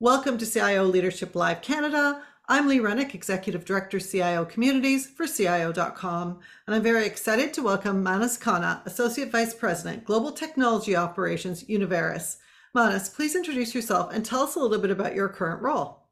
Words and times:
Welcome 0.00 0.38
to 0.38 0.46
CIO 0.46 0.84
Leadership 0.84 1.34
Live 1.34 1.60
Canada. 1.60 2.22
I'm 2.48 2.68
Lee 2.68 2.78
Rennick, 2.78 3.16
Executive 3.16 3.64
Director, 3.64 3.98
CIO 3.98 4.44
Communities 4.44 5.08
for 5.08 5.26
CIO.com, 5.26 6.38
and 6.68 6.76
I'm 6.76 6.84
very 6.84 7.04
excited 7.04 7.52
to 7.54 7.64
welcome 7.64 8.00
Manas 8.00 8.38
Khanna, 8.38 8.86
Associate 8.86 9.28
Vice 9.28 9.54
President, 9.54 10.04
Global 10.04 10.30
Technology 10.30 10.94
Operations, 10.94 11.64
Univeris. 11.64 12.36
Manas, 12.76 13.08
please 13.08 13.34
introduce 13.34 13.74
yourself 13.74 14.12
and 14.14 14.24
tell 14.24 14.44
us 14.44 14.54
a 14.54 14.60
little 14.60 14.78
bit 14.78 14.92
about 14.92 15.16
your 15.16 15.28
current 15.28 15.60
role. 15.60 16.06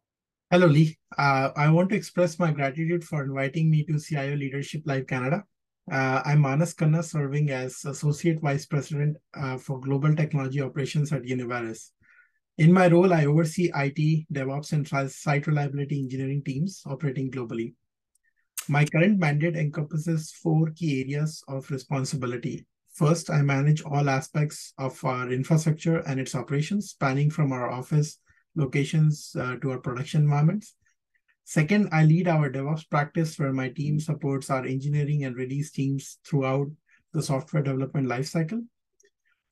Hello, 0.51 0.67
Lee. 0.67 0.99
Uh, 1.17 1.51
I 1.55 1.71
want 1.71 1.91
to 1.91 1.97
express 1.97 2.41
my 2.41 2.51
gratitude 2.51 3.05
for 3.05 3.23
inviting 3.23 3.71
me 3.71 3.85
to 3.85 4.01
CIO 4.01 4.35
Leadership 4.35 4.83
Live 4.85 5.07
Canada. 5.07 5.45
Uh, 5.89 6.23
I'm 6.25 6.41
Manas 6.41 6.75
Khanna, 6.75 7.05
serving 7.05 7.51
as 7.51 7.85
Associate 7.85 8.41
Vice 8.41 8.67
President 8.67 9.17
uh, 9.35 9.59
for 9.59 9.79
Global 9.79 10.13
Technology 10.17 10.61
Operations 10.61 11.13
at 11.13 11.23
Univeris. 11.23 11.93
In 12.59 12.73
my 12.73 12.89
role, 12.89 13.13
I 13.13 13.27
oversee 13.27 13.71
IT, 13.75 14.27
DevOps, 14.33 14.73
and 14.73 15.11
site 15.13 15.47
reliability 15.47 16.01
engineering 16.01 16.43
teams 16.43 16.83
operating 16.87 17.31
globally. 17.31 17.75
My 18.67 18.87
current 18.87 19.19
mandate 19.19 19.57
encompasses 19.57 20.33
four 20.33 20.71
key 20.71 21.03
areas 21.03 21.43
of 21.49 21.71
responsibility. 21.71 22.67
First, 22.95 23.29
I 23.29 23.43
manage 23.43 23.83
all 23.83 24.09
aspects 24.09 24.73
of 24.79 25.05
our 25.05 25.31
infrastructure 25.31 25.99
and 25.99 26.19
its 26.19 26.35
operations, 26.35 26.91
spanning 26.91 27.31
from 27.31 27.53
our 27.53 27.71
office 27.71 28.19
locations 28.55 29.37
uh, 29.39 29.57
to 29.57 29.73
our 29.73 29.79
production 29.79 30.23
environments. 30.23 30.77
Second, 31.45 31.91
I 31.93 32.05
lead 32.05 32.27
our 32.27 32.51
DevOps 32.51 32.89
practice 32.89 33.39
where 33.39 33.53
my 33.53 33.69
team 33.69 34.01
supports 34.01 34.49
our 34.49 34.65
engineering 34.65 35.25
and 35.25 35.37
release 35.37 35.71
teams 35.71 36.19
throughout 36.27 36.69
the 37.13 37.23
software 37.23 37.63
development 37.63 38.09
lifecycle. 38.09 38.65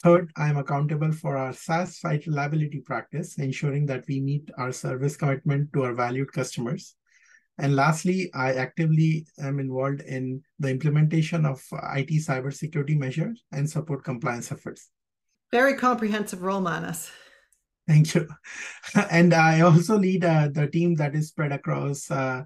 Third, 0.05 0.31
I 0.37 0.51
am 0.51 0.59
accountable 0.59 1.13
for 1.13 1.35
our 1.39 1.55
SaaS 1.55 1.99
site 1.99 2.27
reliability 2.27 2.81
practice, 2.81 3.39
ensuring 3.39 3.87
that 3.87 4.05
we 4.07 4.21
meet 4.21 4.51
our 4.59 4.70
service 4.70 5.17
commitment 5.17 5.73
to 5.73 5.84
our 5.84 5.95
valued 5.95 6.31
customers. 6.31 6.95
And 7.56 7.75
lastly, 7.75 8.31
I 8.34 8.53
actively 8.53 9.27
am 9.41 9.61
involved 9.61 10.03
in 10.03 10.43
the 10.59 10.69
implementation 10.69 11.47
of 11.47 11.65
IT 11.73 12.11
cybersecurity 12.11 12.98
measures 12.98 13.45
and 13.51 13.70
support 13.70 14.05
compliance 14.05 14.53
efforts. 14.53 14.91
Very 15.51 15.73
comprehensive 15.73 16.43
role, 16.43 16.61
Manas. 16.61 17.11
Thank 17.89 18.15
you. 18.15 18.28
and 19.11 19.33
I 19.33 19.62
also 19.62 19.97
lead 19.97 20.23
uh, 20.23 20.48
the 20.53 20.67
team 20.67 20.97
that 20.97 21.15
is 21.15 21.28
spread 21.28 21.53
across 21.53 22.11
uh, 22.11 22.43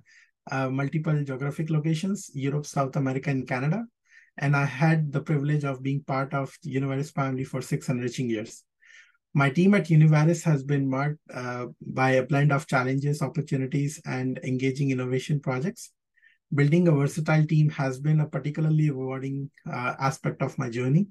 uh, 0.49 0.71
multiple 0.71 1.25
geographic 1.25 1.71
locations, 1.71 2.31
Europe, 2.35 2.67
South 2.67 2.95
America, 2.95 3.31
and 3.31 3.49
Canada 3.49 3.85
and 4.39 4.57
I 4.57 4.65
had 4.65 5.13
the 5.13 5.21
privilege 5.21 5.65
of 5.65 5.83
being 5.83 6.03
part 6.03 6.33
of 6.33 6.57
the 6.63 6.75
Univeris 6.75 7.13
family 7.13 7.45
for 7.45 7.61
six 7.61 7.89
enriching 7.89 8.31
years. 8.31 8.65
My 9.35 9.51
team 9.51 9.75
at 9.75 9.87
Univeris 9.87 10.43
has 10.45 10.63
been 10.63 10.89
marked 10.89 11.19
uh, 11.33 11.67
by 11.81 12.13
a 12.13 12.23
blend 12.23 12.53
of 12.53 12.67
challenges, 12.67 13.21
opportunities, 13.21 14.01
and 14.07 14.41
engaging 14.43 14.91
innovation 14.91 15.41
projects. 15.41 15.93
Building 16.55 16.89
a 16.89 16.93
versatile 16.93 17.45
team 17.45 17.69
has 17.71 18.01
been 18.01 18.21
a 18.21 18.27
particularly 18.27 18.91
rewarding 18.91 19.51
uh, 19.71 19.95
aspect 20.01 20.41
of 20.41 20.57
my 20.59 20.71
journey. 20.71 21.09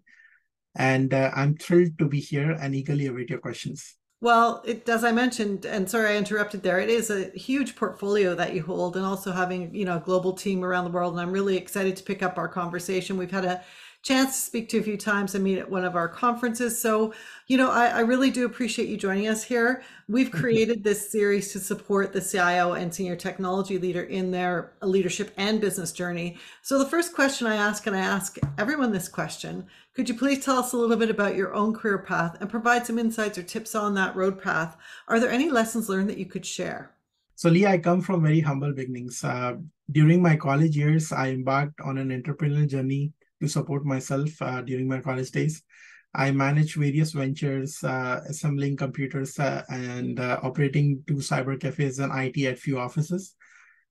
And 0.75 1.13
uh, 1.13 1.31
I'm 1.35 1.57
thrilled 1.57 1.97
to 1.99 2.07
be 2.07 2.19
here 2.19 2.51
and 2.51 2.73
eagerly 2.73 3.07
await 3.07 3.29
your 3.29 3.39
questions. 3.39 3.95
Well, 4.19 4.63
it, 4.65 4.89
as 4.89 5.03
I 5.03 5.11
mentioned, 5.11 5.65
and 5.65 5.87
sorry 5.89 6.13
I 6.13 6.17
interrupted 6.17 6.63
there, 6.63 6.79
it 6.79 6.89
is 6.89 7.11
a 7.11 7.29
huge 7.31 7.75
portfolio 7.75 8.33
that 8.33 8.53
you 8.53 8.63
hold 8.63 8.95
and 8.95 9.05
also 9.05 9.31
having, 9.31 9.73
you 9.75 9.85
know, 9.85 9.97
a 9.97 9.99
global 9.99 10.33
team 10.33 10.63
around 10.65 10.85
the 10.85 10.91
world. 10.91 11.13
And 11.13 11.21
I'm 11.21 11.31
really 11.31 11.55
excited 11.55 11.95
to 11.97 12.03
pick 12.03 12.23
up 12.23 12.37
our 12.37 12.47
conversation. 12.47 13.17
We've 13.17 13.29
had 13.29 13.45
a 13.45 13.63
chance 14.07 14.37
to 14.37 14.41
speak 14.41 14.69
to 14.69 14.77
a 14.77 14.83
few 14.83 14.95
times 14.95 15.35
and 15.35 15.43
meet 15.43 15.57
at 15.57 15.69
one 15.69 15.83
of 15.83 15.97
our 15.97 16.07
conferences. 16.07 16.81
So, 16.81 17.13
you 17.47 17.57
know, 17.57 17.69
I, 17.69 17.87
I 17.87 17.99
really 17.99 18.31
do 18.31 18.45
appreciate 18.45 18.87
you 18.87 18.95
joining 18.95 19.27
us 19.27 19.43
here. 19.43 19.83
We've 20.07 20.31
created 20.31 20.81
this 20.81 21.11
series 21.11 21.51
to 21.51 21.59
support 21.59 22.13
the 22.13 22.21
CIO 22.21 22.73
and 22.73 22.93
senior 22.93 23.17
technology 23.17 23.77
leader 23.77 24.03
in 24.03 24.31
their 24.31 24.71
leadership 24.81 25.33
and 25.35 25.59
business 25.59 25.91
journey. 25.91 26.37
So, 26.61 26.79
the 26.79 26.85
first 26.85 27.13
question 27.13 27.47
I 27.47 27.57
ask, 27.57 27.85
and 27.85 27.97
I 27.97 27.99
ask 27.99 28.37
everyone 28.57 28.93
this 28.93 29.09
question 29.09 29.65
could 29.93 30.07
you 30.07 30.15
please 30.15 30.45
tell 30.45 30.59
us 30.59 30.73
a 30.73 30.77
little 30.77 30.95
bit 30.95 31.09
about 31.09 31.35
your 31.35 31.53
own 31.53 31.73
career 31.73 31.97
path 31.97 32.37
and 32.39 32.49
provide 32.49 32.85
some 32.85 32.99
insights 32.99 33.37
or 33.37 33.43
tips 33.43 33.75
on 33.75 33.95
that 33.95 34.15
road 34.15 34.41
path? 34.41 34.77
Are 35.07 35.19
there 35.19 35.31
any 35.31 35.49
lessons 35.49 35.89
learned 35.89 36.07
that 36.09 36.19
you 36.19 36.27
could 36.27 36.45
share? 36.45 36.91
So, 37.35 37.49
Lee, 37.49 37.65
I 37.65 37.77
come 37.77 38.01
from 38.01 38.23
very 38.23 38.39
humble 38.39 38.73
beginnings. 38.73 39.23
Uh, 39.23 39.55
during 39.91 40.21
my 40.21 40.37
college 40.37 40.77
years, 40.77 41.11
I 41.11 41.29
embarked 41.29 41.81
on 41.81 41.97
an 41.97 42.09
entrepreneurial 42.09 42.67
journey 42.67 43.11
to 43.41 43.47
support 43.47 43.85
myself 43.85 44.29
uh, 44.41 44.61
during 44.61 44.87
my 44.87 44.99
college 44.99 45.31
days. 45.31 45.63
I 46.13 46.31
manage 46.31 46.75
various 46.75 47.11
ventures, 47.11 47.83
uh, 47.83 48.21
assembling 48.27 48.77
computers 48.77 49.37
uh, 49.39 49.63
and 49.69 50.19
uh, 50.19 50.39
operating 50.41 51.03
two 51.05 51.15
cyber 51.15 51.59
cafes 51.59 51.99
and 51.99 52.11
IT 52.11 52.43
at 52.45 52.59
few 52.59 52.79
offices, 52.79 53.35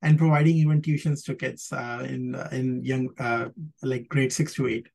and 0.03 0.19
providing 0.19 0.57
even 0.57 0.83
tuitions 0.83 1.25
to 1.27 1.34
kids 1.34 1.73
uh, 1.73 2.05
in 2.09 2.34
in 2.53 2.83
young 2.83 3.11
uh, 3.19 3.49
like 3.83 4.09
grade 4.09 4.33
six 4.33 4.55
to 4.55 4.67
eight. 4.67 4.89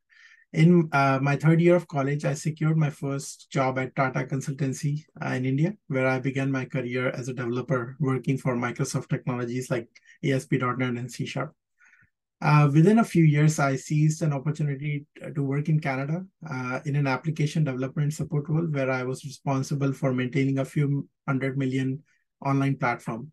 In 0.53 0.89
my 0.91 1.37
third 1.37 1.61
year 1.61 1.75
of 1.77 1.87
college, 1.87 2.25
I 2.25 2.33
secured 2.33 2.75
my 2.75 2.89
first 2.89 3.49
job 3.49 3.79
at 3.79 3.95
Tata 3.95 4.25
Consultancy 4.25 5.05
in 5.21 5.45
India, 5.45 5.73
where 5.87 6.07
I 6.07 6.19
began 6.19 6.51
my 6.51 6.65
career 6.65 7.07
as 7.11 7.29
a 7.29 7.33
developer 7.33 7.95
working 8.01 8.37
for 8.37 8.57
Microsoft 8.57 9.07
technologies 9.07 9.71
like 9.71 9.87
ASP.NET 10.25 10.97
and 10.97 11.09
C 11.09 11.25
Sharp. 11.25 11.55
Uh, 12.41 12.67
within 12.73 12.97
a 12.97 13.03
few 13.03 13.23
years, 13.23 13.59
I 13.59 13.75
seized 13.75 14.23
an 14.23 14.33
opportunity 14.33 15.05
to 15.35 15.43
work 15.43 15.69
in 15.69 15.79
Canada 15.79 16.25
uh, 16.49 16.79
in 16.85 16.95
an 16.95 17.05
application 17.05 17.63
development 17.63 18.13
support 18.13 18.49
role 18.49 18.65
where 18.65 18.89
I 18.89 19.03
was 19.03 19.23
responsible 19.23 19.93
for 19.93 20.11
maintaining 20.11 20.57
a 20.57 20.65
few 20.65 21.07
hundred 21.27 21.55
million 21.55 22.01
online 22.43 22.77
platform. 22.77 23.31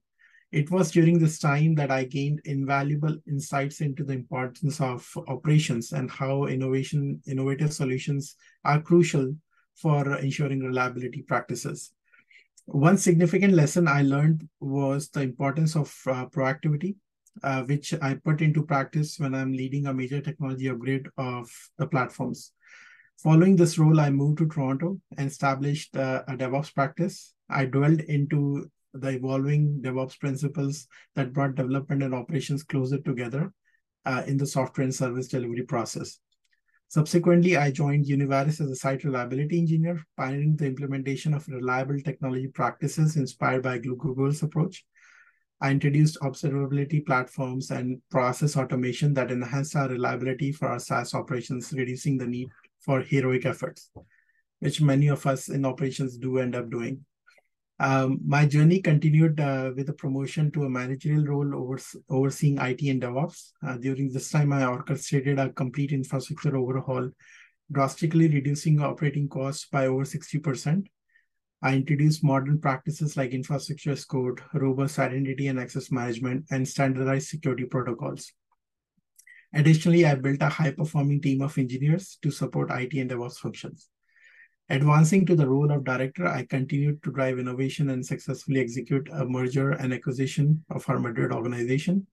It 0.52 0.70
was 0.70 0.90
during 0.90 1.18
this 1.18 1.38
time 1.38 1.74
that 1.76 1.90
I 1.90 2.04
gained 2.04 2.42
invaluable 2.44 3.16
insights 3.26 3.80
into 3.80 4.04
the 4.04 4.12
importance 4.12 4.78
of 4.78 5.10
operations 5.26 5.92
and 5.92 6.10
how 6.10 6.44
innovation, 6.44 7.22
innovative 7.26 7.72
solutions 7.72 8.36
are 8.64 8.80
crucial 8.80 9.34
for 9.76 10.16
ensuring 10.16 10.60
reliability 10.60 11.22
practices. 11.22 11.92
One 12.66 12.98
significant 12.98 13.54
lesson 13.54 13.88
I 13.88 14.02
learned 14.02 14.46
was 14.60 15.08
the 15.08 15.22
importance 15.22 15.76
of 15.76 15.94
uh, 16.06 16.26
proactivity 16.26 16.96
uh, 17.42 17.62
which 17.62 17.94
I 18.00 18.14
put 18.14 18.40
into 18.40 18.64
practice 18.64 19.18
when 19.18 19.34
I'm 19.34 19.52
leading 19.52 19.86
a 19.86 19.94
major 19.94 20.20
technology 20.20 20.68
upgrade 20.68 21.06
of 21.16 21.50
the 21.78 21.86
platforms. 21.86 22.52
Following 23.22 23.56
this 23.56 23.78
role, 23.78 23.98
I 24.00 24.10
moved 24.10 24.38
to 24.38 24.48
Toronto 24.48 25.00
and 25.16 25.28
established 25.28 25.96
uh, 25.96 26.22
a 26.28 26.36
DevOps 26.36 26.72
practice. 26.74 27.34
I 27.50 27.64
dwelled 27.64 28.00
into 28.00 28.70
the 28.94 29.08
evolving 29.08 29.80
DevOps 29.82 30.18
principles 30.18 30.86
that 31.14 31.32
brought 31.32 31.56
development 31.56 32.02
and 32.02 32.14
operations 32.14 32.62
closer 32.62 32.98
together 32.98 33.52
uh, 34.04 34.22
in 34.26 34.36
the 34.36 34.46
software 34.46 34.84
and 34.84 34.94
service 34.94 35.28
delivery 35.28 35.62
process. 35.62 36.20
Subsequently, 36.90 37.56
I 37.56 37.70
joined 37.70 38.06
Univeris 38.06 38.62
as 38.62 38.70
a 38.70 38.76
site 38.76 39.04
reliability 39.04 39.58
engineer, 39.58 40.02
pioneering 40.16 40.56
the 40.56 40.66
implementation 40.66 41.34
of 41.34 41.46
reliable 41.48 42.00
technology 42.00 42.48
practices 42.48 43.16
inspired 43.16 43.62
by 43.62 43.78
Google's 43.78 44.42
approach. 44.42 44.86
I 45.60 45.72
introduced 45.72 46.18
observability 46.22 47.04
platforms 47.04 47.70
and 47.70 48.00
process 48.10 48.56
automation 48.56 49.12
that 49.14 49.32
enhanced 49.32 49.74
our 49.74 49.88
reliability 49.88 50.52
for 50.52 50.68
our 50.68 50.78
SaaS 50.78 51.14
operations, 51.14 51.72
reducing 51.72 52.16
the 52.16 52.26
need 52.26 52.48
for 52.80 53.00
heroic 53.00 53.44
efforts, 53.44 53.90
which 54.60 54.80
many 54.80 55.08
of 55.08 55.26
us 55.26 55.48
in 55.48 55.64
operations 55.64 56.16
do 56.16 56.38
end 56.38 56.54
up 56.54 56.70
doing. 56.70 57.04
Um, 57.80 58.20
my 58.26 58.44
journey 58.44 58.80
continued 58.80 59.38
uh, 59.40 59.72
with 59.74 59.88
a 59.88 59.92
promotion 59.92 60.50
to 60.52 60.64
a 60.64 60.70
managerial 60.70 61.24
role 61.24 61.54
over, 61.54 61.80
overseeing 62.10 62.58
IT 62.58 62.82
and 62.82 63.02
DevOps. 63.02 63.52
Uh, 63.66 63.76
during 63.76 64.12
this 64.12 64.30
time, 64.30 64.52
I 64.52 64.64
orchestrated 64.64 65.38
a 65.38 65.50
complete 65.50 65.92
infrastructure 65.92 66.56
overhaul, 66.56 67.10
drastically 67.70 68.28
reducing 68.28 68.80
operating 68.80 69.28
costs 69.28 69.66
by 69.70 69.86
over 69.86 70.04
60%. 70.04 70.86
I 71.60 71.74
introduced 71.74 72.22
modern 72.22 72.60
practices 72.60 73.16
like 73.16 73.32
infrastructure 73.32 73.90
as 73.90 74.04
code, 74.04 74.40
robust 74.54 74.98
identity 74.98 75.48
and 75.48 75.58
access 75.58 75.90
management, 75.90 76.44
and 76.50 76.66
standardized 76.66 77.28
security 77.28 77.64
protocols. 77.64 78.32
Additionally, 79.52 80.06
I 80.06 80.14
built 80.14 80.40
a 80.40 80.48
high-performing 80.48 81.20
team 81.20 81.42
of 81.42 81.58
engineers 81.58 82.16
to 82.22 82.30
support 82.30 82.70
IT 82.70 82.94
and 82.94 83.10
DevOps 83.10 83.38
functions. 83.38 83.88
Advancing 84.70 85.24
to 85.26 85.34
the 85.34 85.48
role 85.48 85.72
of 85.72 85.82
director, 85.82 86.28
I 86.28 86.44
continued 86.44 87.02
to 87.02 87.10
drive 87.10 87.38
innovation 87.38 87.90
and 87.90 88.04
successfully 88.04 88.60
execute 88.60 89.08
a 89.10 89.24
merger 89.24 89.70
and 89.70 89.94
acquisition 89.94 90.64
of 90.70 90.88
our 90.88 90.98
Madrid 91.00 91.32
organization. 91.32 92.06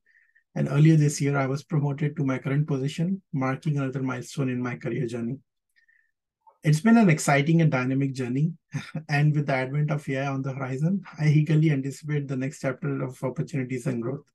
And 0.55 0.69
earlier 0.69 0.95
this 0.95 1.19
year, 1.19 1.37
I 1.37 1.47
was 1.47 1.63
promoted 1.63 2.15
to 2.15 2.25
my 2.25 2.39
current 2.39 2.65
position, 2.65 3.21
marking 3.33 3.77
another 3.77 4.01
milestone 4.01 4.49
in 4.49 4.61
my 4.61 4.77
career 4.77 5.05
journey. 5.05 5.37
It's 6.65 6.79
been 6.79 6.97
an 6.97 7.11
exciting 7.11 7.61
and 7.61 7.69
dynamic 7.71 8.13
journey. 8.13 8.53
And 9.07 9.35
with 9.35 9.45
the 9.45 9.53
advent 9.53 9.91
of 9.91 10.09
AI 10.09 10.25
on 10.25 10.41
the 10.41 10.51
horizon, 10.51 11.03
I 11.19 11.27
eagerly 11.27 11.69
anticipate 11.69 12.27
the 12.27 12.35
next 12.35 12.61
chapter 12.61 13.03
of 13.03 13.23
opportunities 13.23 13.85
and 13.85 14.01
growth. 14.01 14.25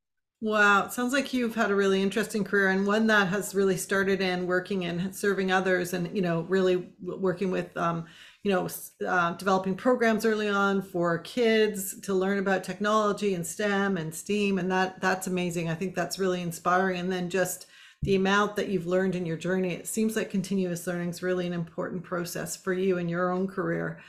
Wow, 0.41 0.87
it 0.87 0.93
sounds 0.93 1.13
like 1.13 1.35
you've 1.35 1.57
had 1.57 1.73
a 1.73 1.75
really 1.75 2.01
interesting 2.01 2.45
career 2.45 2.69
and 2.69 2.87
one 2.87 3.09
that 3.09 3.29
has 3.29 3.53
really 3.53 3.77
started 3.77 4.21
in 4.23 4.47
working 4.47 4.85
and 4.85 5.15
serving 5.15 5.51
others, 5.51 5.93
and 5.93 6.17
you 6.17 6.23
know, 6.23 6.43
really 6.43 6.93
working 7.03 7.51
with, 7.51 7.77
um, 7.77 8.07
you 8.45 8.53
know, 8.53 8.69
uh, 9.07 9.33
developing 9.35 9.75
programs 9.75 10.25
early 10.25 10.49
on 10.49 10.81
for 10.83 11.19
kids 11.19 12.01
to 12.01 12.15
learn 12.15 12.39
about 12.39 12.65
technology 12.65 13.35
and 13.35 13.47
STEM 13.47 13.99
and 13.99 14.15
STEAM, 14.15 14.59
and 14.59 14.71
that 14.71 15.01
that's 15.01 15.27
amazing. 15.27 15.69
I 15.69 15.75
think 15.75 15.95
that's 15.97 16.19
really 16.19 16.41
inspiring. 16.41 17.01
And 17.01 17.13
then 17.13 17.29
just 17.29 17.67
the 18.03 18.15
amount 18.15 18.57
that 18.57 18.69
you've 18.69 18.87
learned 18.87 19.15
in 19.15 19.27
your 19.27 19.37
journey, 19.37 19.75
it 19.75 19.87
seems 19.87 20.17
like 20.17 20.31
continuous 20.31 20.87
learning 20.87 21.11
is 21.11 21.23
really 21.23 21.47
an 21.47 21.53
important 21.53 22.03
process 22.03 22.57
for 22.57 22.73
you 22.73 22.97
in 22.97 23.09
your 23.09 23.31
own 23.31 23.47
career. 23.47 24.01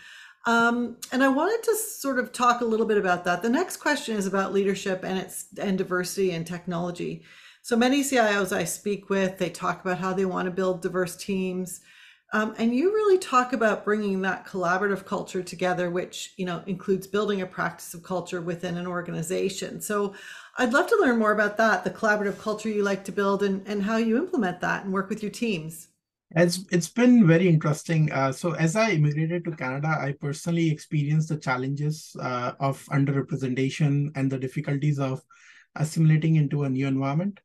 Um, 0.45 0.97
and 1.11 1.23
I 1.23 1.27
wanted 1.27 1.63
to 1.63 1.75
sort 1.75 2.17
of 2.17 2.31
talk 2.31 2.61
a 2.61 2.65
little 2.65 2.85
bit 2.85 2.97
about 2.97 3.25
that. 3.25 3.41
The 3.41 3.49
next 3.49 3.77
question 3.77 4.15
is 4.15 4.25
about 4.25 4.53
leadership 4.53 5.03
and 5.03 5.19
its 5.19 5.45
and 5.61 5.77
diversity 5.77 6.31
and 6.31 6.47
technology. 6.47 7.23
So 7.61 7.75
many 7.75 8.01
CIOs 8.01 8.55
I 8.55 8.63
speak 8.63 9.09
with, 9.09 9.37
they 9.37 9.49
talk 9.49 9.81
about 9.81 9.99
how 9.99 10.13
they 10.13 10.25
want 10.25 10.45
to 10.45 10.51
build 10.51 10.81
diverse 10.81 11.15
teams. 11.15 11.81
Um, 12.33 12.55
and 12.57 12.73
you 12.73 12.93
really 12.93 13.17
talk 13.17 13.51
about 13.51 13.83
bringing 13.83 14.21
that 14.21 14.47
collaborative 14.47 15.05
culture 15.05 15.43
together, 15.43 15.91
which 15.91 16.33
you 16.37 16.45
know 16.45 16.63
includes 16.65 17.05
building 17.05 17.41
a 17.41 17.45
practice 17.45 17.93
of 17.93 18.03
culture 18.03 18.39
within 18.39 18.77
an 18.77 18.87
organization. 18.87 19.81
So 19.81 20.15
I'd 20.57 20.73
love 20.73 20.87
to 20.87 20.97
learn 20.99 21.17
more 21.17 21.31
about 21.31 21.57
that, 21.57 21.83
the 21.83 21.89
collaborative 21.89 22.39
culture 22.39 22.69
you 22.69 22.83
like 22.83 23.03
to 23.05 23.11
build, 23.11 23.43
and, 23.43 23.65
and 23.67 23.83
how 23.83 23.97
you 23.97 24.17
implement 24.17 24.59
that 24.61 24.83
and 24.83 24.93
work 24.93 25.09
with 25.09 25.23
your 25.23 25.31
teams. 25.31 25.87
It's 26.33 26.65
it's 26.71 26.87
been 26.87 27.27
very 27.27 27.49
interesting. 27.49 28.09
Uh, 28.11 28.31
so 28.31 28.53
as 28.53 28.77
I 28.77 28.91
immigrated 28.91 29.43
to 29.45 29.51
Canada, 29.51 29.89
I 29.89 30.13
personally 30.13 30.71
experienced 30.71 31.27
the 31.29 31.37
challenges 31.37 32.15
uh, 32.21 32.53
of 32.59 32.85
underrepresentation 32.85 34.11
and 34.15 34.31
the 34.31 34.39
difficulties 34.39 34.97
of 34.97 35.21
assimilating 35.75 36.37
into 36.37 36.63
a 36.63 36.69
new 36.69 36.87
environment. 36.87 37.39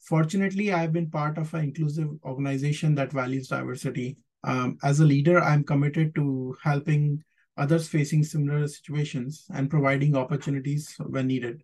Fortunately, 0.00 0.72
I've 0.72 0.92
been 0.92 1.10
part 1.10 1.36
of 1.36 1.52
an 1.52 1.64
inclusive 1.64 2.08
organization 2.24 2.94
that 2.94 3.12
values 3.12 3.48
diversity. 3.48 4.16
Um, 4.44 4.78
as 4.82 5.00
a 5.00 5.04
leader, 5.04 5.38
I'm 5.38 5.62
committed 5.62 6.14
to 6.14 6.56
helping 6.62 7.22
others 7.58 7.88
facing 7.88 8.24
similar 8.24 8.66
situations 8.68 9.44
and 9.52 9.68
providing 9.68 10.16
opportunities 10.16 10.96
when 10.98 11.26
needed. 11.26 11.62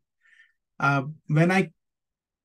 Uh, 0.78 1.02
when 1.28 1.50
I 1.50 1.70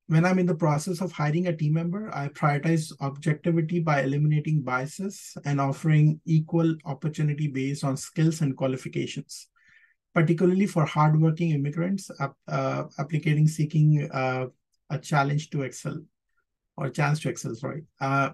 when 0.07 0.25
I'm 0.25 0.39
in 0.39 0.45
the 0.45 0.56
process 0.56 1.00
of 1.00 1.13
hiring 1.13 1.48
a 1.48 1.56
team 1.56 1.74
member, 1.74 2.13
I 2.13 2.28
prioritize 2.28 2.92
objectivity 3.00 3.80
by 3.80 4.01
eliminating 4.01 4.62
biases 4.62 5.38
and 5.45 5.62
offering 5.62 6.19
equal 6.25 6.75
opportunity 6.83 7.48
based 7.48 7.86
on 7.86 7.95
skills 7.95 8.42
and 8.42 8.57
qualifications, 8.57 9.48
particularly 10.13 10.66
for 10.66 10.86
hardworking 10.86 11.51
immigrants 11.51 12.12
uh, 12.19 12.83
applying 13.00 13.48
seeking 13.48 14.10
uh, 14.12 14.48
a 14.89 15.00
challenge 15.00 15.50
to 15.51 15.62
excel 15.62 15.98
or 16.75 16.89
chance 16.89 17.22
to 17.22 17.30
excel, 17.30 17.56
sorry. 17.56 17.84
Uh, 18.01 18.31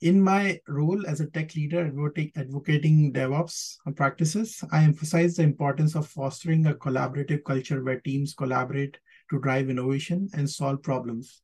in 0.00 0.20
my 0.20 0.58
role 0.68 1.06
as 1.06 1.20
a 1.20 1.26
tech 1.26 1.54
leader 1.54 1.86
advocating 2.36 3.12
DevOps 3.12 3.76
practices, 3.94 4.62
I 4.72 4.82
emphasize 4.82 5.36
the 5.36 5.44
importance 5.44 5.94
of 5.94 6.08
fostering 6.08 6.66
a 6.66 6.74
collaborative 6.74 7.44
culture 7.44 7.82
where 7.82 8.00
teams 8.00 8.34
collaborate 8.34 8.98
to 9.30 9.40
drive 9.40 9.70
innovation 9.70 10.28
and 10.34 10.48
solve 10.48 10.82
problems. 10.82 11.42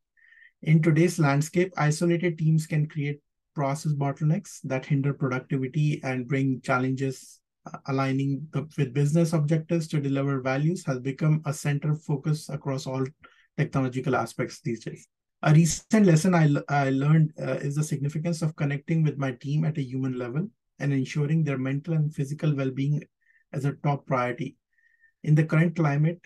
In 0.63 0.83
today's 0.83 1.19
landscape, 1.19 1.73
isolated 1.77 2.39
teams 2.39 2.67
can 2.67 2.87
create 2.87 3.21
process 3.55 3.93
bottlenecks 3.93 4.61
that 4.65 4.87
hinder 4.87 5.15
productivity 5.15 6.01
and 6.05 6.29
bring 6.29 6.61
challenges. 6.63 7.41
Aligning 7.89 8.47
the, 8.53 8.67
with 8.79 8.95
business 8.95 9.35
objectives 9.35 9.87
to 9.89 10.01
deliver 10.01 10.41
values 10.41 10.85
has 10.87 10.99
become 10.99 11.43
a 11.45 11.53
center 11.53 11.95
focus 11.95 12.49
across 12.49 12.87
all 12.87 13.05
technological 13.59 14.17
aspects 14.17 14.61
these 14.61 14.83
days. 14.85 15.07
A 15.43 15.53
recent 15.53 16.07
lesson 16.07 16.35
I, 16.35 16.49
I 16.69 16.91
learned 16.91 17.33
uh, 17.41 17.53
is 17.55 17.77
the 17.77 17.85
significance 17.85 18.43
of 18.43 18.57
connecting 18.57 19.03
with 19.03 19.19
my 19.19 19.33
team 19.33 19.65
at 19.65 19.79
a 19.79 19.83
human 19.83 20.19
level 20.19 20.49
and 20.79 20.93
ensuring 20.93 21.45
their 21.45 21.59
mental 21.59 21.95
and 21.95 22.15
physical 22.15 22.55
well 22.55 22.71
being 22.71 23.03
as 23.53 23.65
a 23.65 23.73
top 23.73 24.07
priority. 24.07 24.57
In 25.23 25.35
the 25.35 25.45
current 25.45 25.77
climate, 25.77 26.21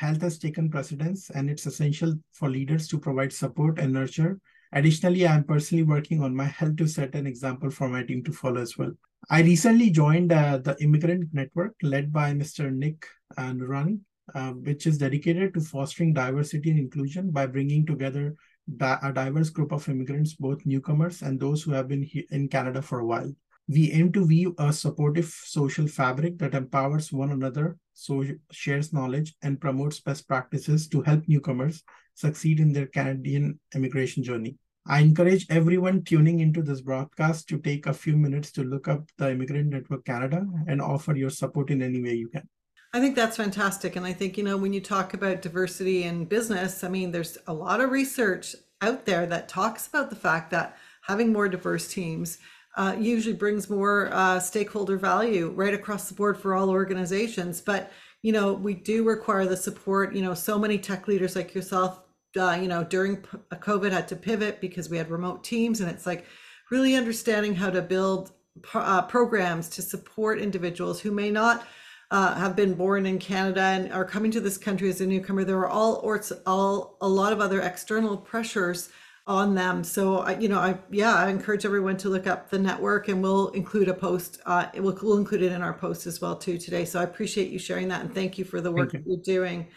health 0.00 0.22
has 0.22 0.38
taken 0.38 0.70
precedence 0.70 1.28
and 1.28 1.50
it's 1.50 1.66
essential 1.66 2.14
for 2.32 2.48
leaders 2.48 2.88
to 2.88 2.98
provide 2.98 3.32
support 3.32 3.78
and 3.78 3.92
nurture. 3.92 4.40
Additionally, 4.72 5.26
I'm 5.28 5.44
personally 5.44 5.82
working 5.82 6.22
on 6.22 6.34
my 6.34 6.46
health 6.46 6.76
to 6.76 6.86
set 6.86 7.14
an 7.14 7.26
example 7.26 7.70
for 7.70 7.86
my 7.88 8.02
team 8.02 8.24
to 8.24 8.32
follow 8.32 8.62
as 8.62 8.78
well. 8.78 8.92
I 9.28 9.42
recently 9.42 9.90
joined 9.90 10.32
uh, 10.32 10.56
the 10.56 10.74
Immigrant 10.80 11.28
Network 11.34 11.74
led 11.82 12.10
by 12.12 12.32
Mr. 12.32 12.72
Nick 12.72 13.04
uh, 13.36 13.52
Nurani, 13.52 14.00
uh, 14.34 14.52
which 14.52 14.86
is 14.86 14.96
dedicated 14.96 15.52
to 15.52 15.60
fostering 15.60 16.14
diversity 16.14 16.70
and 16.70 16.78
inclusion 16.78 17.30
by 17.30 17.44
bringing 17.46 17.84
together 17.84 18.34
a 18.80 19.12
diverse 19.12 19.50
group 19.50 19.72
of 19.72 19.86
immigrants, 19.88 20.32
both 20.34 20.64
newcomers 20.64 21.20
and 21.20 21.38
those 21.38 21.62
who 21.62 21.72
have 21.72 21.88
been 21.88 22.08
in 22.30 22.48
Canada 22.48 22.80
for 22.80 23.00
a 23.00 23.06
while. 23.06 23.30
We 23.68 23.92
aim 23.92 24.12
to 24.12 24.26
weave 24.26 24.52
a 24.58 24.72
supportive 24.72 25.26
social 25.26 25.86
fabric 25.86 26.38
that 26.38 26.54
empowers 26.54 27.12
one 27.12 27.32
another, 27.32 27.76
so 28.00 28.24
shares 28.50 28.92
knowledge, 28.92 29.34
and 29.42 29.60
promotes 29.60 30.00
best 30.00 30.26
practices 30.26 30.88
to 30.88 31.02
help 31.02 31.22
newcomers 31.28 31.82
succeed 32.14 32.60
in 32.60 32.72
their 32.72 32.86
Canadian 32.86 33.60
immigration 33.74 34.22
journey. 34.22 34.56
I 34.86 35.00
encourage 35.00 35.46
everyone 35.50 36.04
tuning 36.04 36.40
into 36.40 36.62
this 36.62 36.80
broadcast 36.80 37.48
to 37.48 37.58
take 37.58 37.86
a 37.86 37.92
few 37.92 38.16
minutes 38.16 38.50
to 38.52 38.64
look 38.64 38.88
up 38.88 39.04
the 39.18 39.30
Immigrant 39.32 39.68
Network 39.68 40.04
Canada 40.04 40.46
and 40.66 40.80
offer 40.80 41.14
your 41.14 41.30
support 41.30 41.70
in 41.70 41.82
any 41.82 42.02
way 42.02 42.14
you 42.14 42.28
can. 42.28 42.48
I 42.92 43.00
think 43.00 43.14
that's 43.14 43.36
fantastic. 43.36 43.94
And 43.96 44.04
I 44.04 44.12
think, 44.12 44.36
you 44.36 44.42
know, 44.42 44.56
when 44.56 44.72
you 44.72 44.80
talk 44.80 45.14
about 45.14 45.42
diversity 45.42 46.04
in 46.04 46.24
business, 46.24 46.82
I 46.82 46.88
mean, 46.88 47.12
there's 47.12 47.38
a 47.46 47.52
lot 47.52 47.80
of 47.80 47.90
research 47.90 48.56
out 48.80 49.04
there 49.04 49.26
that 49.26 49.48
talks 49.48 49.86
about 49.86 50.10
the 50.10 50.16
fact 50.16 50.50
that 50.50 50.76
having 51.02 51.32
more 51.32 51.48
diverse 51.48 51.86
teams 51.86 52.38
uh, 52.76 52.94
usually 52.98 53.34
brings 53.34 53.68
more 53.68 54.10
uh, 54.12 54.38
stakeholder 54.38 54.96
value 54.96 55.50
right 55.50 55.74
across 55.74 56.08
the 56.08 56.14
board 56.14 56.38
for 56.38 56.54
all 56.54 56.70
organizations. 56.70 57.60
But 57.60 57.92
you 58.22 58.32
know, 58.32 58.52
we 58.52 58.74
do 58.74 59.02
require 59.02 59.46
the 59.46 59.56
support. 59.56 60.14
You 60.14 60.22
know, 60.22 60.34
so 60.34 60.58
many 60.58 60.78
tech 60.78 61.08
leaders 61.08 61.36
like 61.36 61.54
yourself, 61.54 62.02
uh, 62.38 62.58
you 62.60 62.68
know, 62.68 62.84
during 62.84 63.24
uh, 63.50 63.56
COVID 63.56 63.92
had 63.92 64.08
to 64.08 64.16
pivot 64.16 64.60
because 64.60 64.90
we 64.90 64.98
had 64.98 65.10
remote 65.10 65.42
teams, 65.42 65.80
and 65.80 65.90
it's 65.90 66.06
like 66.06 66.26
really 66.70 66.94
understanding 66.94 67.54
how 67.54 67.70
to 67.70 67.82
build 67.82 68.32
uh, 68.74 69.02
programs 69.02 69.68
to 69.70 69.82
support 69.82 70.40
individuals 70.40 71.00
who 71.00 71.10
may 71.10 71.30
not. 71.30 71.66
Uh, 72.12 72.34
have 72.34 72.56
been 72.56 72.74
born 72.74 73.06
in 73.06 73.20
Canada 73.20 73.60
and 73.60 73.92
are 73.92 74.04
coming 74.04 74.32
to 74.32 74.40
this 74.40 74.58
country 74.58 74.88
as 74.88 75.00
a 75.00 75.06
newcomer. 75.06 75.44
There 75.44 75.60
are 75.60 75.68
all 75.68 76.00
or 76.02 76.20
all 76.44 76.96
a 77.00 77.08
lot 77.08 77.32
of 77.32 77.40
other 77.40 77.60
external 77.60 78.16
pressures 78.16 78.88
on 79.30 79.54
them. 79.54 79.84
So 79.84 80.18
I, 80.18 80.36
you 80.40 80.48
know, 80.48 80.58
I 80.58 80.76
yeah, 80.90 81.14
I 81.14 81.30
encourage 81.30 81.64
everyone 81.64 81.96
to 81.98 82.08
look 82.08 82.26
up 82.26 82.50
the 82.50 82.58
network, 82.58 83.06
and 83.06 83.22
we'll 83.22 83.50
include 83.50 83.88
a 83.88 83.94
post. 83.94 84.40
Uh, 84.44 84.66
we'll, 84.74 84.98
we'll 85.00 85.18
include 85.18 85.42
it 85.42 85.52
in 85.52 85.62
our 85.62 85.72
post 85.72 86.08
as 86.08 86.20
well 86.20 86.34
too 86.34 86.58
today. 86.58 86.84
So 86.84 86.98
I 86.98 87.04
appreciate 87.04 87.48
you 87.50 87.58
sharing 87.60 87.86
that, 87.88 88.00
and 88.00 88.12
thank 88.12 88.38
you 88.38 88.44
for 88.44 88.60
the 88.60 88.72
work 88.72 88.92
you. 88.92 89.02
you're 89.06 89.18
doing. 89.18 89.68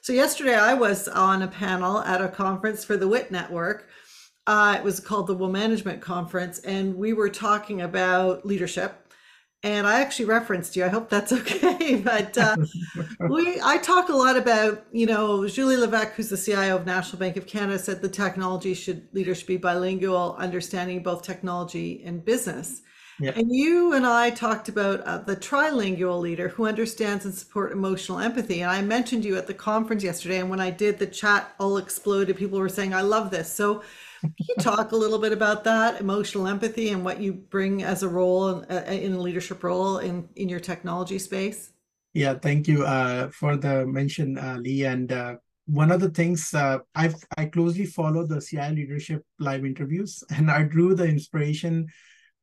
So 0.00 0.12
yesterday 0.12 0.54
I 0.54 0.74
was 0.74 1.08
on 1.08 1.42
a 1.42 1.48
panel 1.48 1.98
at 2.02 2.20
a 2.20 2.28
conference 2.28 2.84
for 2.84 2.96
the 2.96 3.08
WIT 3.08 3.32
Network. 3.32 3.88
Uh, 4.46 4.76
it 4.78 4.84
was 4.84 5.00
called 5.00 5.26
the 5.26 5.34
Will 5.34 5.50
Management 5.50 6.00
Conference, 6.00 6.60
and 6.60 6.94
we 6.94 7.14
were 7.14 7.30
talking 7.30 7.80
about 7.82 8.46
leadership 8.46 9.03
and 9.64 9.86
I 9.86 10.02
actually 10.02 10.26
referenced 10.26 10.76
you. 10.76 10.84
I 10.84 10.88
hope 10.88 11.08
that's 11.08 11.32
okay. 11.40 11.96
But 11.96 12.36
uh, 12.36 12.54
we, 13.28 13.60
I 13.64 13.78
talk 13.78 14.10
a 14.10 14.14
lot 14.14 14.36
about, 14.36 14.84
you 14.92 15.06
know, 15.06 15.48
Julie 15.48 15.78
Levesque, 15.78 16.12
who's 16.12 16.28
the 16.28 16.36
CIO 16.36 16.76
of 16.76 16.86
National 16.86 17.18
Bank 17.18 17.36
of 17.38 17.46
Canada, 17.46 17.78
said 17.78 18.02
the 18.02 18.08
technology 18.08 18.74
should 18.74 19.08
leaders 19.12 19.38
should 19.38 19.46
be 19.46 19.56
bilingual, 19.56 20.36
understanding 20.38 21.02
both 21.02 21.22
technology 21.22 22.02
and 22.04 22.24
business. 22.24 22.82
Yeah. 23.20 23.30
And 23.36 23.54
you 23.54 23.94
and 23.94 24.04
I 24.06 24.30
talked 24.30 24.68
about 24.68 25.00
uh, 25.02 25.18
the 25.18 25.36
trilingual 25.36 26.20
leader 26.20 26.48
who 26.48 26.66
understands 26.66 27.24
and 27.24 27.32
support 27.32 27.72
emotional 27.72 28.18
empathy. 28.18 28.60
And 28.60 28.70
I 28.70 28.82
mentioned 28.82 29.24
you 29.24 29.36
at 29.36 29.46
the 29.46 29.54
conference 29.54 30.02
yesterday. 30.02 30.40
And 30.40 30.50
when 30.50 30.60
I 30.60 30.70
did, 30.70 30.98
the 30.98 31.06
chat 31.06 31.54
all 31.58 31.78
exploded. 31.78 32.36
People 32.36 32.58
were 32.58 32.68
saying, 32.68 32.92
"I 32.92 33.02
love 33.02 33.30
this." 33.30 33.50
So 33.50 33.82
can 34.24 34.46
you 34.48 34.54
talk 34.60 34.92
a 34.92 34.96
little 34.96 35.18
bit 35.18 35.32
about 35.32 35.64
that 35.64 36.00
emotional 36.00 36.46
empathy 36.46 36.90
and 36.90 37.04
what 37.04 37.20
you 37.20 37.32
bring 37.32 37.82
as 37.82 38.02
a 38.02 38.08
role 38.08 38.48
in, 38.48 38.64
uh, 38.70 38.84
in 38.90 39.12
a 39.12 39.20
leadership 39.20 39.62
role 39.62 39.98
in 39.98 40.28
in 40.36 40.48
your 40.48 40.60
technology 40.60 41.18
space? 41.18 41.72
Yeah, 42.14 42.34
thank 42.34 42.68
you 42.68 42.84
uh, 42.84 43.28
for 43.30 43.56
the 43.56 43.86
mention, 43.86 44.38
uh, 44.38 44.56
Lee. 44.60 44.84
And 44.84 45.10
uh, 45.12 45.36
one 45.66 45.90
of 45.90 46.00
the 46.00 46.10
things 46.10 46.54
uh, 46.54 46.78
I 46.94 47.12
I 47.36 47.46
closely 47.46 47.86
follow 47.86 48.26
the 48.26 48.40
CI 48.40 48.70
leadership 48.70 49.22
live 49.38 49.64
interviews, 49.64 50.22
and 50.30 50.50
I 50.50 50.62
drew 50.62 50.94
the 50.94 51.06
inspiration 51.06 51.86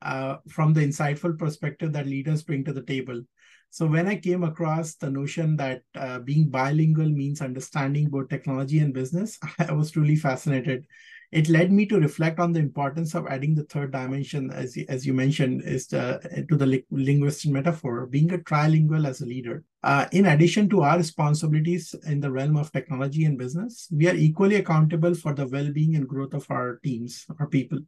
uh, 0.02 0.36
from 0.48 0.72
the 0.72 0.86
insightful 0.86 1.38
perspective 1.38 1.92
that 1.92 2.06
leaders 2.06 2.42
bring 2.42 2.64
to 2.64 2.72
the 2.72 2.82
table. 2.82 3.22
So 3.70 3.86
when 3.86 4.06
I 4.06 4.16
came 4.16 4.44
across 4.44 4.96
the 4.96 5.10
notion 5.10 5.56
that 5.56 5.80
being 6.26 6.50
bilingual 6.50 7.08
means 7.08 7.40
understanding 7.40 8.10
both 8.10 8.28
technology 8.28 8.80
and 8.80 8.92
business, 8.92 9.38
I 9.58 9.72
was 9.72 9.90
truly 9.90 10.16
fascinated 10.16 10.86
It 11.32 11.48
led 11.48 11.72
me 11.72 11.86
to 11.86 11.98
reflect 11.98 12.38
on 12.38 12.52
the 12.52 12.60
importance 12.60 13.14
of 13.14 13.26
adding 13.26 13.54
the 13.54 13.64
third 13.64 13.90
dimension, 13.92 14.50
as, 14.50 14.76
as 14.88 15.06
you 15.06 15.14
mentioned, 15.14 15.62
is 15.64 15.86
to 15.88 16.20
the 16.48 16.66
li- 16.66 16.84
linguistic 16.90 17.50
metaphor, 17.50 18.06
being 18.06 18.32
a 18.32 18.38
trilingual 18.38 19.08
as 19.08 19.22
a 19.22 19.26
leader. 19.26 19.64
Uh, 19.82 20.06
in 20.12 20.26
addition 20.26 20.68
to 20.68 20.82
our 20.82 20.98
responsibilities 20.98 21.94
in 22.06 22.20
the 22.20 22.30
realm 22.30 22.56
of 22.56 22.70
technology 22.70 23.24
and 23.24 23.38
business, 23.38 23.88
we 23.90 24.08
are 24.08 24.14
equally 24.14 24.56
accountable 24.56 25.14
for 25.14 25.32
the 25.32 25.48
well-being 25.48 25.96
and 25.96 26.06
growth 26.06 26.34
of 26.34 26.46
our 26.50 26.78
teams, 26.84 27.26
our 27.40 27.46
people 27.46 27.78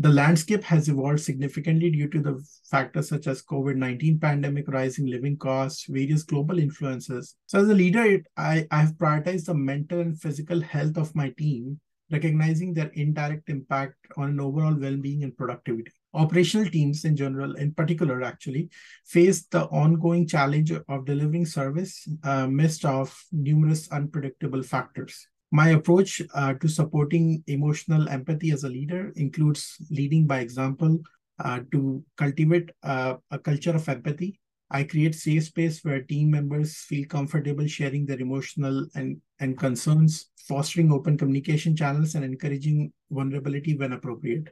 the 0.00 0.08
landscape 0.08 0.62
has 0.62 0.88
evolved 0.88 1.18
significantly 1.20 1.90
due 1.90 2.08
to 2.08 2.20
the 2.20 2.40
factors 2.70 3.08
such 3.08 3.26
as 3.26 3.42
COVID-19 3.42 4.20
pandemic, 4.20 4.68
rising 4.68 5.06
living 5.06 5.36
costs, 5.36 5.86
various 5.88 6.22
global 6.22 6.60
influences. 6.60 7.34
So 7.46 7.60
as 7.60 7.68
a 7.68 7.74
leader, 7.74 8.22
I, 8.36 8.64
I 8.70 8.82
have 8.82 8.92
prioritized 8.92 9.46
the 9.46 9.54
mental 9.54 9.98
and 10.00 10.16
physical 10.18 10.60
health 10.60 10.96
of 10.98 11.16
my 11.16 11.30
team, 11.30 11.80
recognizing 12.10 12.74
their 12.74 12.88
indirect 12.94 13.48
impact 13.48 13.96
on 14.16 14.30
an 14.30 14.40
overall 14.40 14.74
well-being 14.74 15.22
and 15.24 15.36
productivity. 15.36 15.92
Operational 16.14 16.68
teams 16.70 17.04
in 17.04 17.16
general, 17.16 17.54
in 17.56 17.72
particular, 17.72 18.22
actually, 18.22 18.70
face 19.04 19.42
the 19.50 19.64
ongoing 19.66 20.26
challenge 20.26 20.72
of 20.72 21.04
delivering 21.04 21.44
service 21.46 22.08
uh, 22.24 22.46
midst 22.46 22.84
of 22.84 23.14
numerous 23.30 23.90
unpredictable 23.92 24.62
factors. 24.62 25.28
My 25.50 25.70
approach 25.70 26.22
uh, 26.34 26.54
to 26.54 26.68
supporting 26.68 27.42
emotional 27.46 28.08
empathy 28.08 28.50
as 28.52 28.64
a 28.64 28.68
leader 28.68 29.12
includes 29.16 29.76
leading 29.90 30.26
by 30.26 30.40
example 30.40 30.98
uh, 31.38 31.60
to 31.72 32.04
cultivate 32.16 32.70
uh, 32.82 33.14
a 33.30 33.38
culture 33.38 33.74
of 33.74 33.88
empathy. 33.88 34.40
I 34.70 34.84
create 34.84 35.14
safe 35.14 35.44
space 35.44 35.82
where 35.82 36.02
team 36.02 36.30
members 36.30 36.76
feel 36.76 37.06
comfortable 37.06 37.66
sharing 37.66 38.04
their 38.04 38.20
emotional 38.20 38.86
and, 38.94 39.20
and 39.40 39.56
concerns, 39.58 40.30
fostering 40.46 40.92
open 40.92 41.16
communication 41.16 41.74
channels 41.74 42.14
and 42.14 42.24
encouraging 42.24 42.92
vulnerability 43.10 43.76
when 43.76 43.92
appropriate. 43.92 44.48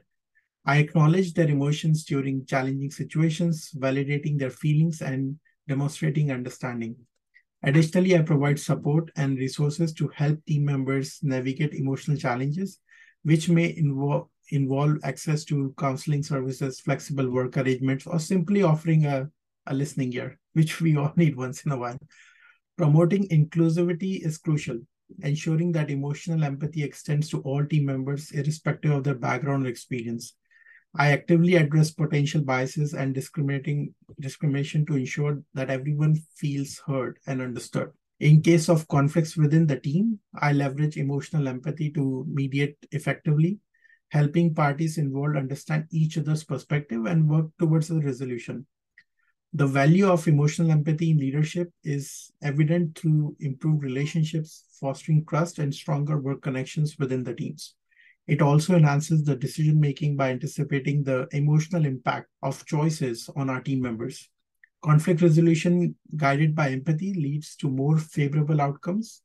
I 0.65 0.77
acknowledge 0.77 1.33
their 1.33 1.49
emotions 1.49 2.03
during 2.03 2.45
challenging 2.45 2.91
situations, 2.91 3.71
validating 3.77 4.37
their 4.39 4.49
feelings 4.49 5.01
and 5.01 5.39
demonstrating 5.67 6.31
understanding. 6.31 6.95
Additionally, 7.63 8.15
I 8.17 8.21
provide 8.21 8.59
support 8.59 9.11
and 9.15 9.37
resources 9.37 9.93
to 9.93 10.07
help 10.09 10.43
team 10.45 10.65
members 10.65 11.19
navigate 11.21 11.73
emotional 11.73 12.17
challenges, 12.17 12.79
which 13.23 13.49
may 13.49 13.75
involve 13.77 14.27
involve 14.49 14.97
access 15.03 15.43
to 15.43 15.73
counseling 15.77 16.23
services, 16.23 16.79
flexible 16.79 17.29
work 17.29 17.57
arrangements, 17.57 18.07
or 18.07 18.19
simply 18.19 18.63
offering 18.63 19.05
a, 19.05 19.29
a 19.67 19.73
listening 19.73 20.13
ear, 20.13 20.39
which 20.53 20.81
we 20.81 20.95
all 20.97 21.13
need 21.15 21.35
once 21.35 21.63
in 21.63 21.71
a 21.71 21.77
while. 21.77 21.99
Promoting 22.77 23.27
inclusivity 23.29 24.25
is 24.25 24.37
crucial, 24.37 24.79
ensuring 25.23 25.71
that 25.73 25.89
emotional 25.89 26.43
empathy 26.43 26.83
extends 26.83 27.29
to 27.29 27.41
all 27.41 27.65
team 27.65 27.85
members, 27.85 28.31
irrespective 28.31 28.91
of 28.91 29.03
their 29.03 29.15
background 29.15 29.65
or 29.65 29.69
experience. 29.69 30.35
I 30.95 31.11
actively 31.11 31.55
address 31.55 31.91
potential 31.91 32.41
biases 32.41 32.93
and 32.93 33.13
discriminating 33.13 33.93
discrimination 34.19 34.85
to 34.87 34.95
ensure 34.95 35.43
that 35.53 35.69
everyone 35.69 36.15
feels 36.35 36.81
heard 36.87 37.19
and 37.27 37.41
understood. 37.41 37.91
In 38.19 38.41
case 38.41 38.67
of 38.67 38.87
conflicts 38.87 39.37
within 39.37 39.67
the 39.67 39.79
team, 39.79 40.19
I 40.39 40.53
leverage 40.53 40.97
emotional 40.97 41.47
empathy 41.47 41.91
to 41.91 42.25
mediate 42.27 42.77
effectively, 42.91 43.59
helping 44.09 44.55
parties 44.55 44.97
involved 44.97 45.37
understand 45.37 45.85
each 45.91 46.17
other's 46.17 46.43
perspective 46.43 47.05
and 47.05 47.29
work 47.29 47.47
towards 47.59 47.91
a 47.91 47.99
resolution. 47.99 48.65
The 49.53 49.67
value 49.67 50.07
of 50.07 50.27
emotional 50.27 50.71
empathy 50.71 51.11
in 51.11 51.17
leadership 51.17 51.71
is 51.83 52.31
evident 52.41 52.97
through 52.97 53.35
improved 53.39 53.83
relationships, 53.83 54.65
fostering 54.79 55.25
trust, 55.25 55.57
and 55.59 55.73
stronger 55.73 56.19
work 56.19 56.41
connections 56.41 56.97
within 56.99 57.23
the 57.23 57.33
teams. 57.33 57.75
It 58.27 58.41
also 58.41 58.75
enhances 58.75 59.23
the 59.23 59.35
decision 59.35 59.79
making 59.79 60.17
by 60.17 60.31
anticipating 60.31 61.03
the 61.03 61.27
emotional 61.31 61.85
impact 61.85 62.27
of 62.43 62.65
choices 62.65 63.29
on 63.35 63.49
our 63.49 63.61
team 63.61 63.81
members. 63.81 64.29
Conflict 64.83 65.21
resolution 65.21 65.95
guided 66.15 66.53
by 66.53 66.69
empathy 66.71 67.13
leads 67.13 67.55
to 67.57 67.69
more 67.69 67.97
favorable 67.97 68.61
outcomes 68.61 69.21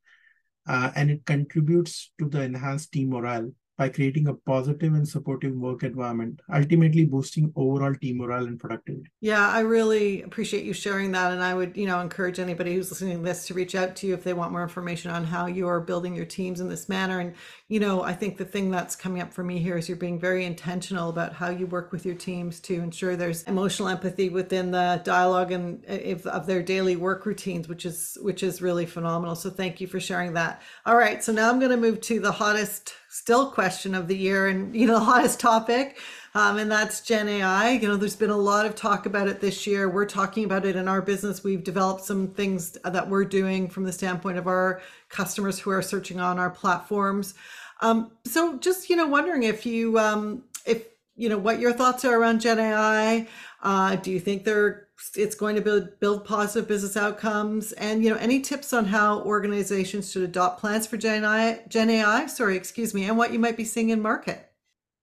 uh, 0.66 0.92
and 0.94 1.10
it 1.10 1.26
contributes 1.26 2.12
to 2.18 2.28
the 2.28 2.42
enhanced 2.42 2.92
team 2.92 3.10
morale 3.10 3.50
by 3.82 3.88
creating 3.88 4.28
a 4.28 4.34
positive 4.34 4.92
and 4.94 5.08
supportive 5.08 5.54
work 5.56 5.82
environment, 5.82 6.40
ultimately 6.54 7.04
boosting 7.04 7.52
overall 7.56 7.94
team 7.96 8.18
morale 8.18 8.46
and 8.46 8.60
productivity. 8.60 9.10
Yeah, 9.20 9.48
I 9.48 9.60
really 9.60 10.22
appreciate 10.22 10.64
you 10.64 10.72
sharing 10.72 11.10
that. 11.12 11.32
And 11.32 11.42
I 11.42 11.52
would, 11.52 11.76
you 11.76 11.86
know, 11.86 11.98
encourage 11.98 12.38
anybody 12.38 12.74
who's 12.74 12.90
listening 12.92 13.18
to 13.18 13.24
this 13.24 13.44
to 13.46 13.54
reach 13.54 13.74
out 13.74 13.96
to 13.96 14.06
you 14.06 14.14
if 14.14 14.22
they 14.22 14.34
want 14.34 14.52
more 14.52 14.62
information 14.62 15.10
on 15.10 15.24
how 15.24 15.46
you 15.46 15.66
are 15.66 15.80
building 15.80 16.14
your 16.14 16.24
teams 16.24 16.60
in 16.60 16.68
this 16.68 16.88
manner. 16.88 17.18
And, 17.18 17.34
you 17.66 17.80
know, 17.80 18.04
I 18.04 18.12
think 18.12 18.36
the 18.36 18.44
thing 18.44 18.70
that's 18.70 18.94
coming 18.94 19.20
up 19.20 19.32
for 19.32 19.42
me 19.42 19.58
here 19.58 19.76
is 19.76 19.88
you're 19.88 19.96
being 19.96 20.20
very 20.20 20.44
intentional 20.44 21.08
about 21.08 21.32
how 21.32 21.50
you 21.50 21.66
work 21.66 21.90
with 21.90 22.06
your 22.06 22.14
teams 22.14 22.60
to 22.60 22.74
ensure 22.74 23.16
there's 23.16 23.42
emotional 23.44 23.88
empathy 23.88 24.28
within 24.28 24.70
the 24.70 25.02
dialogue 25.02 25.50
and 25.50 25.84
if, 25.88 26.24
of 26.24 26.46
their 26.46 26.62
daily 26.62 26.94
work 26.94 27.26
routines, 27.26 27.66
which 27.66 27.84
is 27.84 28.16
which 28.22 28.44
is 28.44 28.62
really 28.62 28.86
phenomenal. 28.86 29.34
So 29.34 29.50
thank 29.50 29.80
you 29.80 29.88
for 29.88 29.98
sharing 29.98 30.34
that. 30.34 30.62
All 30.86 30.96
right. 30.96 31.24
So 31.24 31.32
now 31.32 31.50
I'm 31.50 31.58
going 31.58 31.72
to 31.72 31.76
move 31.76 32.00
to 32.02 32.20
the 32.20 32.30
hottest 32.30 32.94
still 33.12 33.50
question 33.50 33.94
of 33.94 34.08
the 34.08 34.16
year 34.16 34.48
and 34.48 34.74
you 34.74 34.86
know 34.86 34.94
the 34.94 35.04
hottest 35.12 35.38
topic 35.38 35.98
um, 36.34 36.56
and 36.58 36.72
that's 36.72 37.02
gen 37.02 37.28
ai 37.28 37.72
you 37.72 37.86
know 37.86 37.96
there's 37.96 38.16
been 38.16 38.30
a 38.30 38.36
lot 38.36 38.64
of 38.64 38.74
talk 38.74 39.06
about 39.06 39.28
it 39.28 39.40
this 39.40 39.66
year. 39.66 39.88
We're 39.88 40.06
talking 40.06 40.44
about 40.44 40.64
it 40.64 40.76
in 40.76 40.88
our 40.88 41.02
business. 41.02 41.44
We've 41.44 41.62
developed 41.62 42.04
some 42.04 42.28
things 42.28 42.78
that 42.84 43.08
we're 43.08 43.24
doing 43.24 43.68
from 43.68 43.84
the 43.84 43.92
standpoint 43.92 44.38
of 44.38 44.46
our 44.46 44.80
customers 45.08 45.58
who 45.58 45.70
are 45.70 45.82
searching 45.82 46.20
on 46.20 46.38
our 46.38 46.50
platforms. 46.50 47.34
Um, 47.80 48.12
so 48.24 48.58
just 48.58 48.88
you 48.88 48.96
know 48.96 49.06
wondering 49.06 49.42
if 49.42 49.66
you 49.66 49.98
um, 49.98 50.44
if 50.64 50.84
you 51.16 51.28
know 51.28 51.38
what 51.38 51.60
your 51.60 51.72
thoughts 51.72 52.04
are 52.04 52.18
around 52.18 52.40
gen 52.40 52.58
ai 52.58 53.28
uh, 53.62 53.96
do 53.96 54.10
you 54.10 54.18
think 54.18 54.44
they're 54.44 54.88
it's 55.14 55.34
going 55.34 55.56
to 55.56 55.62
build 55.62 55.98
build 56.00 56.24
positive 56.24 56.68
business 56.68 56.96
outcomes. 56.96 57.72
And 57.72 58.04
you 58.04 58.10
know 58.10 58.16
any 58.16 58.40
tips 58.40 58.72
on 58.72 58.84
how 58.86 59.22
organizations 59.22 60.10
should 60.10 60.22
adopt 60.22 60.60
plans 60.60 60.86
for 60.86 60.96
gen 60.96 61.24
ai 61.24 61.60
gen 61.68 61.90
ai 61.90 62.26
sorry 62.26 62.56
excuse 62.56 62.94
me 62.94 63.04
and 63.04 63.16
what 63.16 63.32
you 63.32 63.38
might 63.38 63.56
be 63.56 63.64
seeing 63.64 63.90
in 63.90 64.00
market? 64.00 64.48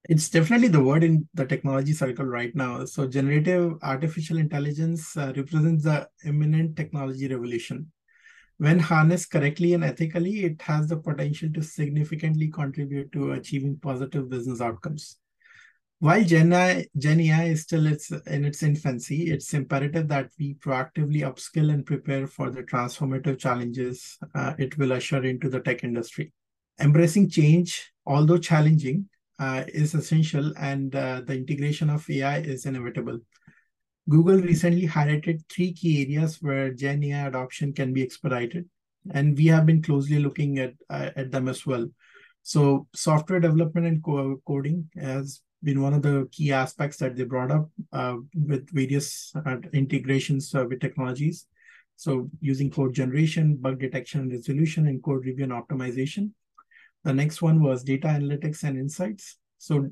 It's 0.10 0.30
definitely 0.30 0.70
the 0.70 0.84
word 0.84 1.04
in 1.04 1.28
the 1.34 1.46
technology 1.46 1.94
circle 1.94 2.26
right 2.26 2.56
now. 2.56 2.86
So 2.86 3.06
generative 3.06 3.74
artificial 3.84 4.38
intelligence 4.38 5.16
uh, 5.16 5.34
represents 5.36 5.84
the 5.84 6.08
imminent 6.26 6.78
technology 6.78 7.28
revolution. 7.28 7.92
When 8.58 8.80
harnessed 8.80 9.32
correctly 9.32 9.74
and 9.74 9.84
ethically 9.84 10.46
it 10.46 10.62
has 10.64 10.88
the 10.88 10.98
potential 10.98 11.50
to 11.54 11.62
significantly 11.62 12.48
contribute 12.48 13.12
to 13.14 13.34
achieving 13.34 13.78
positive 13.78 14.30
business 14.30 14.62
outcomes 14.62 15.18
while 16.00 16.24
Gen 16.24 16.54
AI, 16.54 16.86
Gen 16.98 17.20
AI 17.20 17.44
is 17.46 17.64
still 17.64 17.86
its, 17.86 18.10
in 18.12 18.46
its 18.46 18.64
infancy, 18.64 19.32
it's 19.32 19.54
imperative 19.54 20.08
that 20.08 20.30
we 20.40 20.56
proactively 20.56 21.22
upskill 21.22 21.74
and 21.74 21.86
prepare 21.86 22.26
for 22.26 22.50
the 22.50 22.64
transformative 22.64 23.38
challenges 23.38 24.18
uh, 24.34 24.54
it 24.58 24.78
will 24.78 24.94
usher 24.94 25.24
into 25.24 25.50
the 25.50 25.60
tech 25.60 25.84
industry. 25.84 26.32
Embracing 26.80 27.30
change, 27.30 27.92
although 28.06 28.38
challenging, 28.38 29.10
uh, 29.40 29.64
is 29.68 29.94
essential 29.94 30.54
and 30.58 30.96
uh, 30.96 31.22
the 31.26 31.34
integration 31.34 31.90
of 31.90 32.10
AI 32.10 32.40
is 32.40 32.66
inevitable. 32.66 33.20
Google 34.10 34.38
recently 34.38 34.88
highlighted 34.88 35.42
three 35.50 35.74
key 35.74 36.02
areas 36.02 36.42
where 36.42 36.74
Gen 36.74 37.04
AI 37.04 37.28
adoption 37.28 37.74
can 37.74 37.94
be 37.94 38.02
expedited, 38.02 38.68
and 39.14 39.38
we 39.38 39.48
have 39.48 39.66
been 39.66 39.82
closely 39.82 40.20
looking 40.20 40.60
at, 40.60 40.74
uh, 40.90 41.10
at 41.16 41.32
them 41.32 41.48
as 41.48 41.66
well. 41.66 41.88
So 42.42 42.88
software 42.96 43.40
development 43.40 43.86
and 43.86 44.04
co 44.04 44.42
coding 44.48 44.90
has 44.96 45.42
been 45.64 45.82
one 45.82 45.94
of 45.94 46.02
the 46.02 46.28
key 46.32 46.52
aspects 46.52 46.98
that 46.98 47.16
they 47.16 47.24
brought 47.24 47.52
up 47.52 47.70
uh, 47.92 48.16
with 48.34 48.70
various 48.72 49.32
uh, 49.46 49.58
integrations 49.74 50.54
uh, 50.56 50.66
with 50.66 50.80
technologies. 50.80 51.48
So 51.96 52.30
using 52.40 52.72
code 52.72 52.94
generation, 52.94 53.56
bug 53.56 53.80
detection 53.80 54.22
and 54.22 54.32
resolution, 54.32 54.88
and 54.88 55.04
code 55.04 55.26
review 55.26 55.44
and 55.44 55.54
optimization. 55.54 56.32
The 57.04 57.14
next 57.14 57.42
one 57.42 57.62
was 57.62 57.84
data 57.84 58.08
analytics 58.08 58.64
and 58.64 58.78
insights. 58.78 59.38
So 59.58 59.90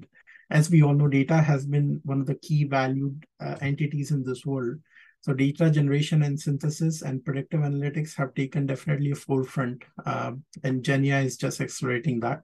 as 0.49 0.69
we 0.69 0.81
all 0.81 0.93
know, 0.93 1.07
data 1.07 1.37
has 1.37 1.65
been 1.65 1.99
one 2.05 2.21
of 2.21 2.27
the 2.27 2.35
key 2.35 2.63
valued 2.63 3.25
uh, 3.41 3.55
entities 3.61 4.11
in 4.11 4.23
this 4.23 4.45
world. 4.45 4.77
So 5.21 5.33
data 5.33 5.69
generation 5.69 6.23
and 6.23 6.39
synthesis 6.39 7.01
and 7.01 7.25
predictive 7.25 7.59
analytics 7.59 8.15
have 8.15 8.33
taken 8.33 8.65
definitely 8.65 9.11
a 9.11 9.15
forefront, 9.15 9.83
uh, 10.05 10.31
and 10.63 10.83
Gen 10.83 11.03
AI 11.05 11.21
is 11.21 11.35
just 11.35 11.59
accelerating 11.59 12.21
that 12.21 12.43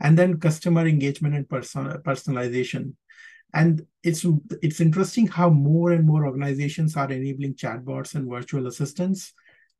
and 0.00 0.18
then 0.18 0.40
customer 0.40 0.86
engagement 0.86 1.34
and 1.34 1.48
person, 1.48 1.86
personalization 2.04 2.94
and 3.52 3.84
it's 4.02 4.24
it's 4.62 4.80
interesting 4.80 5.26
how 5.26 5.50
more 5.50 5.92
and 5.92 6.06
more 6.06 6.26
organizations 6.26 6.96
are 6.96 7.10
enabling 7.10 7.54
chatbots 7.54 8.14
and 8.14 8.30
virtual 8.30 8.66
assistants 8.66 9.32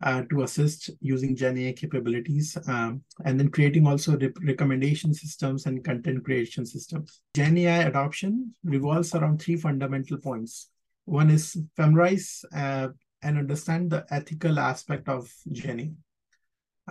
uh, 0.02 0.22
to 0.30 0.42
assist 0.42 0.90
using 1.00 1.36
Gen 1.36 1.58
AI 1.58 1.72
capabilities, 1.72 2.56
um, 2.66 3.02
and 3.24 3.38
then 3.38 3.50
creating 3.50 3.86
also 3.86 4.16
re 4.16 4.32
recommendation 4.42 5.12
systems 5.12 5.66
and 5.66 5.84
content 5.84 6.24
creation 6.24 6.64
systems. 6.64 7.20
Gen 7.34 7.58
AI 7.58 7.82
adoption 7.84 8.54
revolves 8.64 9.14
around 9.14 9.40
three 9.40 9.56
fundamental 9.56 10.16
points. 10.18 10.70
One 11.04 11.30
is 11.30 11.56
familiarize 11.76 12.44
uh, 12.54 12.88
and 13.22 13.38
understand 13.38 13.90
the 13.90 14.06
ethical 14.10 14.58
aspect 14.58 15.08
of 15.08 15.30
Gen 15.52 15.80
AI. 15.80 15.86
uh, 15.86 16.09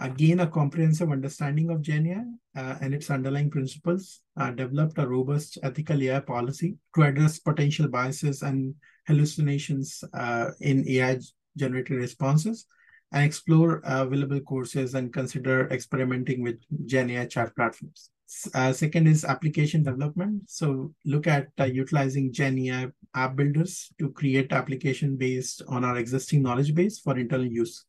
gain 0.07 0.39
a 0.39 0.47
comprehensive 0.47 1.11
understanding 1.11 1.69
of 1.69 1.81
GenAI 1.81 2.23
uh, 2.55 2.75
and 2.81 2.93
its 2.93 3.09
underlying 3.09 3.49
principles, 3.49 4.21
uh, 4.37 4.51
developed 4.51 4.97
a 4.97 5.07
robust 5.07 5.57
ethical 5.61 6.01
AI 6.01 6.21
policy 6.21 6.77
to 6.95 7.03
address 7.03 7.39
potential 7.39 7.87
biases 7.87 8.41
and 8.41 8.73
hallucinations 9.07 10.03
uh, 10.13 10.51
in 10.61 10.87
AI 10.87 11.19
generated 11.57 11.97
responses, 11.97 12.65
and 13.11 13.25
explore 13.25 13.81
available 13.83 14.39
courses 14.41 14.93
and 14.93 15.11
consider 15.11 15.67
experimenting 15.71 16.41
with 16.41 16.59
GenAI 16.85 17.29
chat 17.29 17.55
platforms. 17.55 18.11
Uh, 18.53 18.71
second 18.71 19.07
is 19.07 19.25
application 19.25 19.81
development. 19.81 20.43
So 20.47 20.93
look 21.05 21.25
at 21.25 21.47
uh, 21.59 21.63
utilizing 21.63 22.31
GenAI 22.31 22.91
app 23.15 23.35
builders 23.35 23.91
to 23.97 24.11
create 24.11 24.53
application 24.53 25.17
based 25.17 25.63
on 25.67 25.83
our 25.83 25.97
existing 25.97 26.43
knowledge 26.43 26.75
base 26.75 26.99
for 26.99 27.17
internal 27.17 27.47
use. 27.47 27.85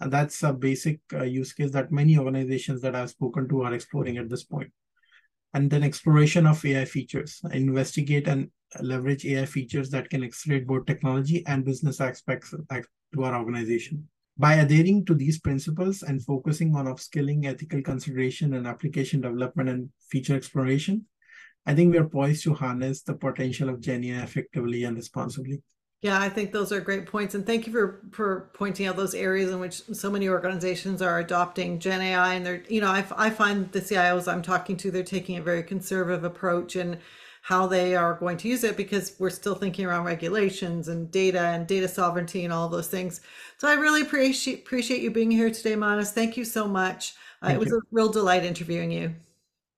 And 0.00 0.12
that's 0.12 0.42
a 0.42 0.52
basic 0.52 1.00
uh, 1.12 1.24
use 1.24 1.52
case 1.52 1.70
that 1.72 1.92
many 1.92 2.18
organizations 2.18 2.80
that 2.82 2.96
I've 2.96 3.10
spoken 3.10 3.48
to 3.48 3.62
are 3.62 3.74
exploring 3.74 4.18
at 4.18 4.28
this 4.28 4.44
point. 4.44 4.72
And 5.54 5.70
then 5.70 5.82
exploration 5.82 6.46
of 6.46 6.64
AI 6.64 6.86
features, 6.86 7.40
investigate 7.52 8.26
and 8.26 8.50
leverage 8.80 9.26
AI 9.26 9.44
features 9.44 9.90
that 9.90 10.08
can 10.08 10.24
accelerate 10.24 10.66
both 10.66 10.86
technology 10.86 11.44
and 11.46 11.64
business 11.64 12.00
aspects 12.00 12.50
to 12.50 13.24
our 13.24 13.36
organization. 13.36 14.08
By 14.38 14.54
adhering 14.54 15.04
to 15.06 15.14
these 15.14 15.38
principles 15.40 16.02
and 16.02 16.24
focusing 16.24 16.74
on 16.74 16.86
upskilling, 16.86 17.44
ethical 17.44 17.82
consideration, 17.82 18.54
and 18.54 18.66
application 18.66 19.20
development 19.20 19.68
and 19.68 19.90
feature 20.10 20.34
exploration, 20.34 21.04
I 21.66 21.74
think 21.74 21.92
we 21.92 21.98
are 21.98 22.08
poised 22.08 22.44
to 22.44 22.54
harness 22.54 23.02
the 23.02 23.14
potential 23.14 23.68
of 23.68 23.80
GenAI 23.80 24.24
effectively 24.24 24.84
and 24.84 24.96
responsibly. 24.96 25.62
Yeah, 26.02 26.20
I 26.20 26.28
think 26.28 26.50
those 26.50 26.72
are 26.72 26.80
great 26.80 27.06
points, 27.06 27.36
and 27.36 27.46
thank 27.46 27.64
you 27.64 27.72
for 27.72 28.00
for 28.10 28.50
pointing 28.54 28.86
out 28.86 28.96
those 28.96 29.14
areas 29.14 29.52
in 29.52 29.60
which 29.60 29.82
so 29.92 30.10
many 30.10 30.28
organizations 30.28 31.00
are 31.00 31.20
adopting 31.20 31.78
Gen 31.78 32.00
AI, 32.00 32.34
and 32.34 32.44
they're 32.44 32.64
you 32.68 32.80
know 32.80 32.88
I, 32.88 33.04
I 33.16 33.30
find 33.30 33.70
the 33.70 33.80
CIOs 33.80 34.30
I'm 34.30 34.42
talking 34.42 34.76
to 34.78 34.90
they're 34.90 35.04
taking 35.04 35.36
a 35.38 35.42
very 35.42 35.62
conservative 35.62 36.24
approach 36.24 36.74
in 36.74 36.98
how 37.42 37.68
they 37.68 37.94
are 37.94 38.14
going 38.14 38.36
to 38.38 38.48
use 38.48 38.64
it 38.64 38.76
because 38.76 39.14
we're 39.20 39.30
still 39.30 39.54
thinking 39.54 39.84
around 39.84 40.04
regulations 40.04 40.88
and 40.88 41.08
data 41.12 41.40
and 41.40 41.68
data 41.68 41.86
sovereignty 41.86 42.44
and 42.44 42.52
all 42.52 42.68
those 42.68 42.88
things. 42.88 43.20
So 43.58 43.68
I 43.68 43.74
really 43.74 44.02
appreciate 44.02 44.60
appreciate 44.60 45.02
you 45.02 45.10
being 45.12 45.30
here 45.30 45.50
today, 45.50 45.76
Manas. 45.76 46.10
Thank 46.10 46.36
you 46.36 46.44
so 46.44 46.66
much. 46.66 47.14
Uh, 47.44 47.50
it 47.50 47.58
was 47.60 47.68
you. 47.68 47.78
a 47.78 47.80
real 47.92 48.08
delight 48.08 48.44
interviewing 48.44 48.90
you. 48.90 49.14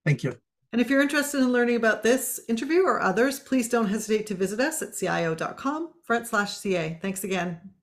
Thank 0.06 0.22
you. 0.24 0.38
And 0.74 0.80
if 0.80 0.90
you're 0.90 1.00
interested 1.00 1.38
in 1.38 1.52
learning 1.52 1.76
about 1.76 2.02
this 2.02 2.40
interview 2.48 2.82
or 2.82 3.00
others, 3.00 3.38
please 3.38 3.68
don't 3.68 3.86
hesitate 3.86 4.26
to 4.26 4.34
visit 4.34 4.58
us 4.58 4.82
at 4.82 4.96
cio.com 4.96 5.92
front 6.02 6.26
slash 6.26 6.56
CA. 6.56 6.98
Thanks 7.00 7.22
again. 7.22 7.73